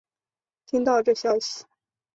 [0.65, 1.63] 听到这消息